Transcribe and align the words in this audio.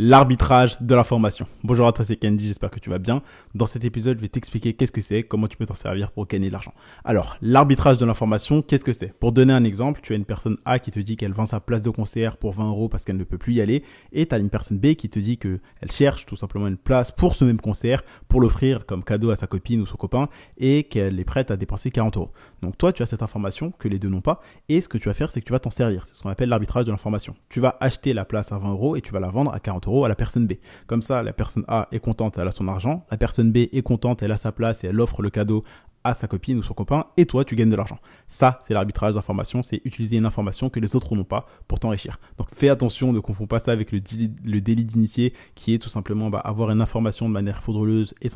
l'arbitrage 0.00 0.80
de 0.80 0.94
l'information. 0.94 1.48
Bonjour 1.64 1.88
à 1.88 1.92
toi, 1.92 2.04
c'est 2.04 2.14
Candy, 2.14 2.46
j'espère 2.46 2.70
que 2.70 2.78
tu 2.78 2.88
vas 2.88 2.98
bien. 2.98 3.20
Dans 3.56 3.66
cet 3.66 3.84
épisode, 3.84 4.18
je 4.18 4.22
vais 4.22 4.28
t'expliquer 4.28 4.72
qu'est-ce 4.72 4.92
que 4.92 5.00
c'est, 5.00 5.24
comment 5.24 5.48
tu 5.48 5.56
peux 5.56 5.66
t'en 5.66 5.74
servir 5.74 6.12
pour 6.12 6.28
gagner 6.28 6.46
de 6.46 6.52
l'argent. 6.52 6.72
Alors, 7.04 7.36
l'arbitrage 7.42 7.98
de 7.98 8.06
l'information, 8.06 8.62
qu'est-ce 8.62 8.84
que 8.84 8.92
c'est? 8.92 9.12
Pour 9.18 9.32
donner 9.32 9.52
un 9.52 9.64
exemple, 9.64 9.98
tu 10.00 10.12
as 10.12 10.16
une 10.16 10.24
personne 10.24 10.56
A 10.64 10.78
qui 10.78 10.92
te 10.92 11.00
dit 11.00 11.16
qu'elle 11.16 11.32
vend 11.32 11.46
sa 11.46 11.58
place 11.58 11.82
de 11.82 11.90
concert 11.90 12.36
pour 12.36 12.52
20 12.52 12.68
euros 12.68 12.88
parce 12.88 13.04
qu'elle 13.04 13.16
ne 13.16 13.24
peut 13.24 13.38
plus 13.38 13.54
y 13.54 13.60
aller, 13.60 13.82
et 14.12 14.24
tu 14.24 14.32
as 14.32 14.38
une 14.38 14.50
personne 14.50 14.78
B 14.78 14.94
qui 14.94 15.08
te 15.08 15.18
dit 15.18 15.36
qu'elle 15.36 15.58
cherche 15.90 16.26
tout 16.26 16.36
simplement 16.36 16.68
une 16.68 16.76
place 16.76 17.10
pour 17.10 17.34
ce 17.34 17.44
même 17.44 17.60
concert, 17.60 18.04
pour 18.28 18.40
l'offrir 18.40 18.86
comme 18.86 19.02
cadeau 19.02 19.30
à 19.30 19.36
sa 19.36 19.48
copine 19.48 19.80
ou 19.80 19.86
son 19.86 19.96
copain, 19.96 20.28
et 20.58 20.84
qu'elle 20.84 21.18
est 21.18 21.24
prête 21.24 21.50
à 21.50 21.56
dépenser 21.56 21.90
40 21.90 22.18
euros. 22.18 22.30
Donc 22.62 22.78
toi, 22.78 22.92
tu 22.92 23.02
as 23.02 23.06
cette 23.06 23.24
information 23.24 23.72
que 23.72 23.88
les 23.88 23.98
deux 23.98 24.08
n'ont 24.08 24.20
pas, 24.20 24.42
et 24.68 24.80
ce 24.80 24.88
que 24.88 24.96
tu 24.96 25.08
vas 25.08 25.14
faire, 25.14 25.32
c'est 25.32 25.40
que 25.40 25.46
tu 25.46 25.52
vas 25.52 25.58
t'en 25.58 25.70
servir. 25.70 26.06
C'est 26.06 26.14
ce 26.14 26.22
qu'on 26.22 26.30
appelle 26.30 26.50
l'arbitrage 26.50 26.84
de 26.84 26.92
l'information. 26.92 27.34
Tu 27.48 27.58
vas 27.58 27.76
acheter 27.80 28.14
la 28.14 28.24
place 28.24 28.52
à 28.52 28.58
20 28.58 28.70
euros 28.70 28.94
et 28.94 29.00
tu 29.00 29.12
vas 29.12 29.18
la 29.18 29.30
vendre 29.30 29.52
à 29.52 29.58
40 29.58 29.86
euros 29.86 29.87
à 30.04 30.08
la 30.08 30.14
personne 30.14 30.46
B. 30.46 30.54
Comme 30.86 31.02
ça, 31.02 31.22
la 31.22 31.32
personne 31.32 31.64
A 31.68 31.88
est 31.92 32.00
contente, 32.00 32.38
elle 32.38 32.48
a 32.48 32.52
son 32.52 32.68
argent. 32.68 33.06
La 33.10 33.16
personne 33.16 33.52
B 33.52 33.58
est 33.72 33.82
contente, 33.82 34.22
elle 34.22 34.32
a 34.32 34.36
sa 34.36 34.52
place 34.52 34.84
et 34.84 34.88
elle 34.88 35.00
offre 35.00 35.22
le 35.22 35.30
cadeau 35.30 35.64
à 36.08 36.14
sa 36.14 36.26
copine 36.28 36.58
ou 36.58 36.62
son 36.62 36.74
copain, 36.74 37.06
et 37.16 37.26
toi, 37.26 37.44
tu 37.44 37.56
gagnes 37.56 37.70
de 37.70 37.76
l'argent. 37.76 37.98
Ça, 38.28 38.60
c'est 38.64 38.74
l'arbitrage 38.74 39.14
d'information, 39.14 39.62
c'est 39.62 39.80
utiliser 39.84 40.16
une 40.16 40.26
information 40.26 40.70
que 40.70 40.80
les 40.80 40.96
autres 40.96 41.14
n'ont 41.14 41.24
pas 41.24 41.46
pour 41.66 41.78
t'enrichir. 41.78 42.18
Donc 42.36 42.48
fais 42.52 42.68
attention, 42.68 43.12
ne 43.12 43.20
confonds 43.20 43.46
pas 43.46 43.58
ça 43.58 43.72
avec 43.72 43.92
le, 43.92 44.00
délit 44.00 44.84
d'initié, 44.84 45.32
qui 45.54 45.74
est 45.74 45.78
tout 45.78 45.88
simplement 45.88 46.30
bah, 46.30 46.38
avoir 46.38 46.70
une 46.70 46.80
information 46.80 47.28
de 47.28 47.32
manière 47.32 47.62
frauduleuse 47.62 48.14
et, 48.22 48.28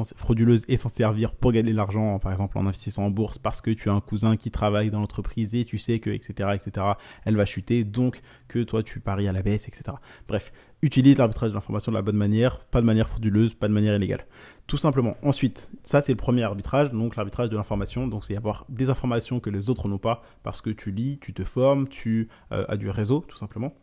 et 0.73 0.77
s'en 0.77 0.89
servir 0.89 1.35
pour 1.35 1.53
gagner 1.53 1.73
de 1.73 1.77
l'argent, 1.77 2.19
par 2.19 2.33
exemple 2.33 2.59
en 2.59 2.67
investissant 2.67 3.05
en 3.05 3.11
bourse, 3.11 3.39
parce 3.39 3.61
que 3.61 3.71
tu 3.71 3.91
as 3.91 3.93
un 3.93 4.01
cousin 4.01 4.37
qui 4.37 4.51
travaille 4.51 4.91
dans 4.91 5.01
l'entreprise 5.01 5.55
et 5.55 5.65
tu 5.65 5.79
sais 5.79 5.99
que, 5.99 6.11
etc., 6.11 6.51
etc., 6.55 6.87
elle 7.25 7.37
va 7.37 7.45
chuter, 7.45 7.85
donc 7.85 8.21
que 8.49 8.61
toi, 8.61 8.83
tu 8.83 9.01
paries 9.01 9.29
à 9.29 9.33
la 9.33 9.43
baisse, 9.43 9.69
etc. 9.69 9.97
Bref, 10.29 10.53
utilise 10.83 11.17
l'arbitrage 11.17 11.53
d'information 11.53 11.93
de 11.93 11.97
la 11.97 12.03
bonne 12.03 12.17
manière, 12.17 12.59
pas 12.67 12.81
de 12.81 12.87
manière 12.87 13.09
frauduleuse, 13.09 13.55
pas 13.55 13.69
de 13.69 13.73
manière 13.73 13.97
illégale. 13.97 14.27
Tout 14.73 14.79
simplement. 14.79 15.19
Ensuite, 15.23 15.71
ça 15.85 16.01
c'est 16.01 16.13
le 16.13 16.17
premier 16.17 16.45
arbitrage, 16.45 16.91
donc 16.93 17.17
l'arbitrage 17.17 17.51
de 17.51 17.57
l'information. 17.59 18.07
Donc 18.07 18.25
c'est 18.25 18.39
avoir 18.39 18.65
des 18.71 18.89
informations 18.89 19.39
que 19.39 19.51
les 19.51 19.69
autres 19.69 19.87
n'ont 19.87 19.99
pas 19.99 20.23
parce 20.45 20.63
que 20.63 20.71
tu 20.71 20.91
lis, 20.93 21.19
tu 21.21 21.35
te 21.35 21.45
formes, 21.45 21.89
tu 21.89 22.31
euh, 22.53 22.65
as 22.69 22.79
du 22.79 22.89
réseau, 22.89 23.23
tout 23.29 23.37
simplement, 23.37 23.75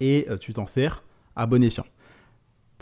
et 0.00 0.26
euh, 0.28 0.36
tu 0.36 0.52
t'en 0.52 0.66
sers 0.66 1.04
à 1.36 1.46
bon 1.46 1.64
escient. 1.64 1.86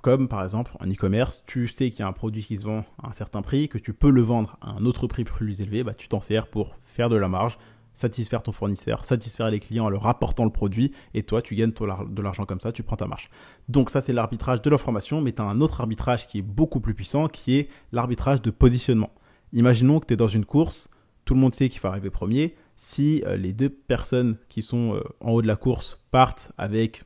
Comme 0.03 0.27
par 0.27 0.42
exemple 0.42 0.73
en 0.81 0.91
e-commerce, 0.91 1.45
tu 1.47 1.69
sais 1.69 1.91
qu'il 1.91 2.01
y 2.01 2.03
a 2.03 2.09
un 2.09 2.12
produit 2.12 2.42
qui 2.42 2.59
se 2.59 2.64
vend 2.64 2.84
à 3.01 3.11
un 3.11 3.12
certain 3.12 3.41
prix, 3.41 3.69
que 3.69 3.79
tu 3.79 3.95
peux 3.95 4.11
le 4.11 4.23
vendre 4.23 4.59
à 4.61 4.70
un 4.70 4.84
autre 4.84 5.07
prix 5.07 5.23
plus 5.23 5.61
élevé, 5.61 5.84
bah, 5.84 5.95
tu 5.95 6.09
t'en 6.09 6.20
sers 6.20 6.48
pour 6.48 6.75
faire 6.81 7.09
de 7.09 7.14
la 7.14 7.29
marge, 7.29 7.57
satisfaire 7.95 8.43
ton 8.43 8.53
fournisseur, 8.53 9.05
satisfaire 9.05 9.51
les 9.51 9.61
clients 9.61 9.87
en 9.87 9.91
leur 9.91 10.07
apportant 10.07 10.45
le 10.45 10.51
produit, 10.51 10.93
et 11.15 11.23
toi, 11.23 11.43
tu 11.43 11.55
gagnes 11.55 11.73
de 11.73 12.23
l'argent 12.23 12.45
comme 12.45 12.61
ça, 12.61 12.73
tu 12.73 12.83
prends 12.83 12.97
ta 12.97 13.07
marche. 13.07 13.31
Donc 13.69 13.91
ça, 13.91 14.01
c'est 14.01 14.12
l'arbitrage 14.12 14.62
de 14.62 14.71
l'information, 14.71 15.21
mais 15.21 15.33
tu 15.33 15.43
as 15.43 15.45
un 15.45 15.61
autre 15.61 15.81
arbitrage 15.81 16.27
qui 16.27 16.39
est 16.39 16.43
beaucoup 16.43 16.81
plus 16.81 16.95
puissant, 16.95 17.29
qui 17.29 17.57
est 17.57 17.69
l'arbitrage 17.93 18.43
de 18.43 18.51
positionnement. 18.51 19.11
Imaginons 19.53 20.01
que 20.01 20.07
tu 20.07 20.15
es 20.15 20.17
dans 20.17 20.29
une 20.29 20.45
course, 20.45 20.89
tout 21.25 21.35
le 21.35 21.41
monde 21.41 21.53
sait 21.53 21.69
qu'il 21.69 21.81
faut 21.81 21.89
arriver 21.89 22.11
premier. 22.11 22.57
Si 22.77 23.23
euh, 23.27 23.37
les 23.37 23.53
deux 23.53 23.69
personnes 23.69 24.39
qui 24.48 24.63
sont 24.63 24.95
euh, 24.95 25.03
en 25.20 25.33
haut 25.33 25.43
de 25.43 25.47
la 25.47 25.57
course 25.57 26.01
partent 26.11 26.53
avec 26.59 27.05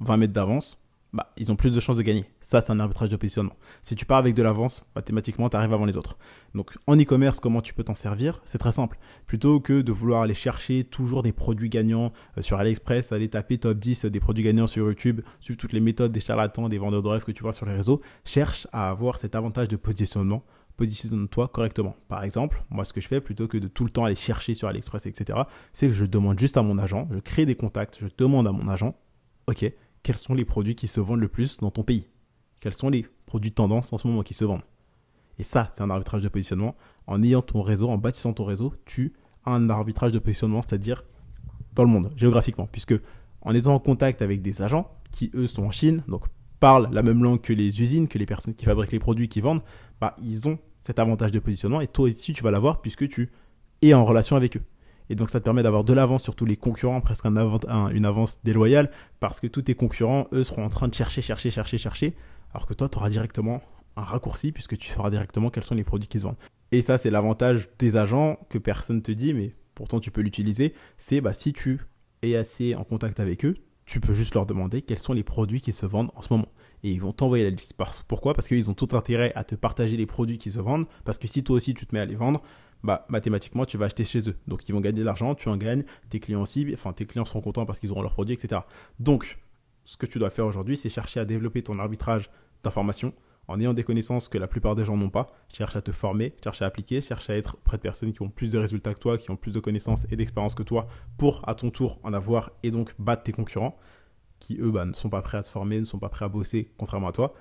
20 0.00 0.16
mètres 0.16 0.32
d'avance, 0.32 0.78
bah, 1.12 1.30
ils 1.36 1.52
ont 1.52 1.56
plus 1.56 1.72
de 1.72 1.80
chances 1.80 1.98
de 1.98 2.02
gagner. 2.02 2.24
Ça, 2.40 2.62
c'est 2.62 2.72
un 2.72 2.80
arbitrage 2.80 3.10
de 3.10 3.16
positionnement. 3.16 3.56
Si 3.82 3.94
tu 3.94 4.06
pars 4.06 4.18
avec 4.18 4.34
de 4.34 4.42
l'avance, 4.42 4.84
mathématiquement, 4.96 5.50
tu 5.50 5.56
arrives 5.56 5.72
avant 5.72 5.84
les 5.84 5.98
autres. 5.98 6.16
Donc, 6.54 6.72
en 6.86 6.96
e-commerce, 6.98 7.38
comment 7.38 7.60
tu 7.60 7.74
peux 7.74 7.84
t'en 7.84 7.94
servir? 7.94 8.40
C'est 8.44 8.58
très 8.58 8.72
simple. 8.72 8.98
Plutôt 9.26 9.60
que 9.60 9.82
de 9.82 9.92
vouloir 9.92 10.22
aller 10.22 10.34
chercher 10.34 10.84
toujours 10.84 11.22
des 11.22 11.32
produits 11.32 11.68
gagnants 11.68 12.12
euh, 12.38 12.42
sur 12.42 12.58
AliExpress, 12.58 13.12
aller 13.12 13.28
taper 13.28 13.58
top 13.58 13.78
10 13.78 14.06
des 14.06 14.20
produits 14.20 14.44
gagnants 14.44 14.66
sur 14.66 14.86
YouTube, 14.86 15.20
suivre 15.40 15.58
toutes 15.58 15.74
les 15.74 15.80
méthodes 15.80 16.12
des 16.12 16.20
charlatans, 16.20 16.68
des 16.68 16.78
vendeurs 16.78 17.02
de 17.02 17.08
rêves 17.08 17.24
que 17.24 17.32
tu 17.32 17.42
vois 17.42 17.52
sur 17.52 17.66
les 17.66 17.74
réseaux, 17.74 18.00
cherche 18.24 18.66
à 18.72 18.88
avoir 18.88 19.18
cet 19.18 19.34
avantage 19.34 19.68
de 19.68 19.76
positionnement 19.76 20.42
positionne-toi 20.78 21.48
correctement. 21.48 21.94
Par 22.08 22.24
exemple, 22.24 22.64
moi 22.70 22.86
ce 22.86 22.94
que 22.94 23.00
je 23.00 23.06
fais 23.06 23.20
plutôt 23.20 23.46
que 23.46 23.58
de 23.58 23.68
tout 23.68 23.84
le 23.84 23.90
temps 23.90 24.04
aller 24.04 24.14
chercher 24.14 24.54
sur 24.54 24.68
AliExpress, 24.68 25.04
etc., 25.06 25.40
c'est 25.74 25.86
que 25.86 25.92
je 25.92 26.06
demande 26.06 26.38
juste 26.38 26.56
à 26.56 26.62
mon 26.62 26.78
agent, 26.78 27.08
je 27.12 27.18
crée 27.18 27.46
des 27.46 27.54
contacts, 27.54 27.98
je 28.00 28.06
demande 28.16 28.48
à 28.48 28.52
mon 28.52 28.66
agent, 28.68 28.96
ok, 29.46 29.70
quels 30.02 30.16
sont 30.16 30.34
les 30.34 30.44
produits 30.44 30.74
qui 30.74 30.88
se 30.88 31.00
vendent 31.00 31.20
le 31.20 31.28
plus 31.28 31.58
dans 31.58 31.70
ton 31.70 31.82
pays? 31.82 32.08
Quels 32.60 32.72
sont 32.72 32.90
les 32.90 33.06
produits 33.26 33.52
tendance 33.52 33.92
en 33.92 33.98
ce 33.98 34.06
moment 34.06 34.22
qui 34.22 34.34
se 34.34 34.44
vendent? 34.44 34.62
Et 35.38 35.44
ça, 35.44 35.68
c'est 35.72 35.82
un 35.82 35.90
arbitrage 35.90 36.22
de 36.22 36.28
positionnement. 36.28 36.76
En 37.06 37.22
ayant 37.22 37.42
ton 37.42 37.62
réseau, 37.62 37.88
en 37.88 37.98
bâtissant 37.98 38.32
ton 38.32 38.44
réseau, 38.44 38.74
tu 38.84 39.12
as 39.44 39.52
un 39.52 39.70
arbitrage 39.70 40.12
de 40.12 40.18
positionnement, 40.18 40.62
c'est-à-dire 40.62 41.04
dans 41.74 41.84
le 41.84 41.90
monde, 41.90 42.12
géographiquement, 42.16 42.66
puisque 42.66 42.94
en 43.40 43.54
étant 43.54 43.74
en 43.74 43.78
contact 43.78 44.22
avec 44.22 44.42
des 44.42 44.62
agents 44.62 44.90
qui, 45.10 45.30
eux, 45.34 45.46
sont 45.46 45.64
en 45.64 45.70
Chine, 45.70 46.02
donc 46.06 46.26
parlent 46.60 46.88
la 46.92 47.02
même 47.02 47.24
langue 47.24 47.40
que 47.40 47.52
les 47.52 47.82
usines, 47.82 48.06
que 48.06 48.18
les 48.18 48.26
personnes 48.26 48.54
qui 48.54 48.64
fabriquent 48.64 48.92
les 48.92 49.00
produits 49.00 49.28
qui 49.28 49.40
vendent, 49.40 49.62
bah, 50.00 50.14
ils 50.22 50.48
ont 50.48 50.58
cet 50.80 50.98
avantage 50.98 51.32
de 51.32 51.38
positionnement 51.38 51.80
et 51.80 51.88
toi 51.88 52.08
aussi, 52.08 52.32
tu 52.32 52.42
vas 52.42 52.50
l'avoir 52.50 52.80
puisque 52.80 53.08
tu 53.08 53.30
es 53.82 53.94
en 53.94 54.04
relation 54.04 54.36
avec 54.36 54.56
eux. 54.56 54.62
Et 55.10 55.14
donc 55.14 55.30
ça 55.30 55.40
te 55.40 55.44
permet 55.44 55.62
d'avoir 55.62 55.84
de 55.84 55.92
l'avance 55.92 56.22
sur 56.22 56.34
tous 56.34 56.46
les 56.46 56.56
concurrents, 56.56 57.00
presque 57.00 57.24
une 57.26 58.04
avance 58.04 58.38
déloyale, 58.44 58.90
parce 59.20 59.40
que 59.40 59.46
tous 59.46 59.62
tes 59.62 59.74
concurrents, 59.74 60.28
eux, 60.32 60.44
seront 60.44 60.64
en 60.64 60.68
train 60.68 60.88
de 60.88 60.94
chercher, 60.94 61.22
chercher, 61.22 61.50
chercher, 61.50 61.78
chercher, 61.78 62.16
alors 62.54 62.66
que 62.66 62.74
toi, 62.74 62.88
tu 62.88 62.98
auras 62.98 63.10
directement 63.10 63.62
un 63.96 64.02
raccourci, 64.02 64.52
puisque 64.52 64.78
tu 64.78 64.88
sauras 64.88 65.10
directement 65.10 65.50
quels 65.50 65.64
sont 65.64 65.74
les 65.74 65.84
produits 65.84 66.08
qui 66.08 66.18
se 66.18 66.24
vendent. 66.24 66.36
Et 66.70 66.80
ça, 66.80 66.96
c'est 66.96 67.10
l'avantage 67.10 67.68
des 67.78 67.96
agents 67.96 68.38
que 68.48 68.58
personne 68.58 68.96
ne 68.96 69.02
te 69.02 69.12
dit, 69.12 69.34
mais 69.34 69.54
pourtant 69.74 70.00
tu 70.00 70.10
peux 70.10 70.22
l'utiliser, 70.22 70.74
c'est 70.96 71.20
bah, 71.20 71.34
si 71.34 71.52
tu 71.52 71.80
es 72.22 72.36
assez 72.36 72.74
en 72.74 72.84
contact 72.84 73.20
avec 73.20 73.44
eux, 73.44 73.54
tu 73.84 74.00
peux 74.00 74.14
juste 74.14 74.34
leur 74.34 74.46
demander 74.46 74.80
quels 74.80 74.98
sont 74.98 75.12
les 75.12 75.24
produits 75.24 75.60
qui 75.60 75.72
se 75.72 75.84
vendent 75.84 76.10
en 76.14 76.22
ce 76.22 76.32
moment. 76.32 76.48
Et 76.82 76.90
ils 76.90 77.00
vont 77.00 77.12
t'envoyer 77.12 77.44
la 77.44 77.50
liste. 77.50 77.76
Pourquoi? 78.08 78.32
Parce 78.32 78.48
qu'ils 78.48 78.70
ont 78.70 78.74
tout 78.74 78.96
intérêt 78.96 79.32
à 79.34 79.44
te 79.44 79.54
partager 79.54 79.96
les 79.96 80.06
produits 80.06 80.38
qui 80.38 80.50
se 80.50 80.60
vendent. 80.60 80.86
Parce 81.04 81.18
que 81.18 81.28
si 81.28 81.44
toi 81.44 81.56
aussi 81.56 81.74
tu 81.74 81.86
te 81.86 81.94
mets 81.94 82.00
à 82.00 82.04
les 82.04 82.14
vendre, 82.14 82.42
bah, 82.82 83.06
mathématiquement, 83.08 83.64
tu 83.64 83.78
vas 83.78 83.86
acheter 83.86 84.04
chez 84.04 84.28
eux. 84.28 84.36
Donc, 84.46 84.68
ils 84.68 84.72
vont 84.72 84.80
gagner 84.80 85.00
de 85.00 85.04
l'argent, 85.04 85.34
tu 85.34 85.48
en 85.48 85.56
gagnes, 85.56 85.84
tes 86.08 86.20
clients 86.20 86.42
aussi, 86.42 86.68
enfin, 86.72 86.92
tes 86.92 87.06
clients 87.06 87.24
seront 87.24 87.40
contents 87.40 87.66
parce 87.66 87.78
qu'ils 87.78 87.90
auront 87.90 88.02
leurs 88.02 88.12
produits, 88.12 88.34
etc. 88.34 88.62
Donc, 88.98 89.38
ce 89.84 89.96
que 89.96 90.06
tu 90.06 90.18
dois 90.18 90.30
faire 90.30 90.46
aujourd'hui, 90.46 90.76
c'est 90.76 90.88
chercher 90.88 91.20
à 91.20 91.24
développer 91.24 91.62
ton 91.62 91.78
arbitrage 91.78 92.30
d'informations 92.62 93.12
en 93.48 93.60
ayant 93.60 93.74
des 93.74 93.84
connaissances 93.84 94.28
que 94.28 94.38
la 94.38 94.46
plupart 94.46 94.74
des 94.74 94.84
gens 94.84 94.96
n'ont 94.96 95.10
pas. 95.10 95.26
Cherche 95.52 95.76
à 95.76 95.82
te 95.82 95.92
former, 95.92 96.34
cherche 96.42 96.62
à 96.62 96.66
appliquer, 96.66 97.00
cherche 97.00 97.28
à 97.28 97.36
être 97.36 97.56
près 97.58 97.76
de 97.76 97.82
personnes 97.82 98.12
qui 98.12 98.22
ont 98.22 98.28
plus 98.28 98.50
de 98.50 98.58
résultats 98.58 98.94
que 98.94 99.00
toi, 99.00 99.18
qui 99.18 99.30
ont 99.30 99.36
plus 99.36 99.52
de 99.52 99.60
connaissances 99.60 100.06
et 100.10 100.16
d'expérience 100.16 100.54
que 100.54 100.62
toi 100.62 100.86
pour, 101.18 101.46
à 101.48 101.54
ton 101.54 101.70
tour, 101.70 101.98
en 102.02 102.12
avoir 102.12 102.52
et 102.62 102.70
donc 102.70 102.94
battre 102.98 103.24
tes 103.24 103.32
concurrents 103.32 103.76
qui, 104.38 104.58
eux, 104.60 104.70
bah, 104.70 104.84
ne 104.84 104.92
sont 104.92 105.08
pas 105.08 105.22
prêts 105.22 105.38
à 105.38 105.42
se 105.42 105.50
former, 105.50 105.78
ne 105.78 105.84
sont 105.84 105.98
pas 105.98 106.08
prêts 106.08 106.24
à 106.24 106.28
bosser, 106.28 106.72
contrairement 106.76 107.08
à 107.08 107.12
toi. 107.12 107.32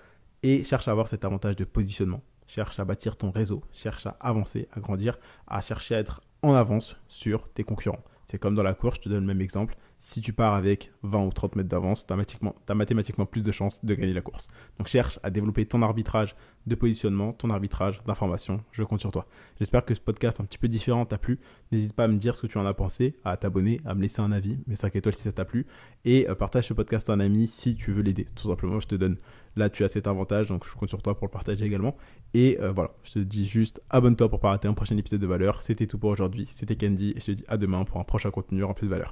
Et 0.43 0.63
cherche 0.63 0.87
à 0.87 0.91
avoir 0.91 1.07
cet 1.07 1.25
avantage 1.25 1.55
de 1.55 1.63
positionnement 1.63 2.21
cherche 2.51 2.79
à 2.81 2.85
bâtir 2.85 3.15
ton 3.15 3.31
réseau, 3.31 3.63
cherche 3.71 4.05
à 4.07 4.15
avancer, 4.19 4.67
à 4.73 4.81
grandir, 4.81 5.17
à 5.47 5.61
chercher 5.61 5.95
à 5.95 5.99
être 5.99 6.21
en 6.41 6.53
avance 6.53 6.97
sur 7.07 7.47
tes 7.47 7.63
concurrents. 7.63 8.03
C'est 8.25 8.39
comme 8.39 8.55
dans 8.55 8.63
la 8.63 8.73
course, 8.73 8.97
je 8.97 9.03
te 9.03 9.09
donne 9.09 9.21
le 9.21 9.27
même 9.27 9.41
exemple 9.41 9.77
si 10.03 10.19
tu 10.19 10.33
pars 10.33 10.55
avec 10.55 10.91
20 11.03 11.25
ou 11.25 11.29
30 11.29 11.55
mètres 11.55 11.69
d'avance, 11.69 12.07
tu 12.07 12.13
as, 12.13 12.73
mathématiquement 12.73 13.27
plus 13.27 13.43
de 13.43 13.51
chances 13.51 13.85
de 13.85 13.93
gagner 13.93 14.13
la 14.13 14.21
course. 14.21 14.47
Donc 14.79 14.87
cherche 14.87 15.19
à 15.21 15.29
développer 15.29 15.63
ton 15.67 15.83
arbitrage 15.83 16.35
de 16.65 16.73
positionnement, 16.73 17.33
ton 17.33 17.51
arbitrage 17.51 18.01
d'information. 18.07 18.63
Je 18.71 18.81
compte 18.81 18.99
sur 18.99 19.11
toi. 19.11 19.27
J'espère 19.59 19.85
que 19.85 19.93
ce 19.93 19.99
podcast 19.99 20.41
un 20.41 20.45
petit 20.45 20.57
peu 20.57 20.67
différent 20.67 21.05
t'a 21.05 21.19
plu. 21.19 21.39
N'hésite 21.71 21.93
pas 21.93 22.05
à 22.05 22.07
me 22.07 22.17
dire 22.17 22.35
ce 22.35 22.41
que 22.41 22.47
tu 22.47 22.57
en 22.57 22.65
as 22.65 22.73
pensé, 22.73 23.15
à 23.23 23.37
t'abonner, 23.37 23.79
à 23.85 23.93
me 23.93 24.01
laisser 24.01 24.21
un 24.21 24.31
avis, 24.31 24.57
mais 24.65 24.75
5 24.75 24.95
étoiles 24.95 25.13
si 25.13 25.21
ça 25.21 25.33
t'a 25.33 25.45
plu. 25.45 25.67
Et 26.03 26.27
euh, 26.27 26.33
partage 26.33 26.67
ce 26.67 26.73
podcast 26.73 27.07
à 27.11 27.13
un 27.13 27.19
ami 27.19 27.47
si 27.47 27.75
tu 27.75 27.91
veux 27.91 28.01
l'aider. 28.01 28.25
Tout 28.33 28.47
simplement, 28.47 28.79
je 28.79 28.87
te 28.87 28.95
donne. 28.95 29.17
Là, 29.55 29.69
tu 29.69 29.83
as 29.83 29.89
cet 29.89 30.07
avantage, 30.07 30.47
donc 30.47 30.65
je 30.65 30.73
compte 30.73 30.89
sur 30.89 31.01
toi 31.03 31.15
pour 31.15 31.27
le 31.27 31.31
partager 31.31 31.63
également. 31.63 31.95
Et 32.33 32.57
euh, 32.59 32.71
voilà, 32.71 32.91
je 33.03 33.13
te 33.13 33.19
dis 33.19 33.45
juste 33.47 33.83
abonne-toi 33.91 34.29
pour 34.29 34.39
pas 34.39 34.49
rater 34.49 34.67
un 34.67 34.73
prochain 34.73 34.97
épisode 34.97 35.21
de 35.21 35.27
valeur. 35.27 35.61
C'était 35.61 35.85
tout 35.85 35.99
pour 35.99 36.09
aujourd'hui. 36.09 36.47
C'était 36.51 36.75
Candy 36.75 37.13
et 37.15 37.19
je 37.19 37.25
te 37.25 37.31
dis 37.31 37.43
à 37.47 37.57
demain 37.57 37.83
pour 37.83 37.99
un 37.99 38.03
prochain 38.03 38.31
contenu 38.31 38.63
rempli 38.63 38.87
de 38.87 38.91
valeur. 38.91 39.09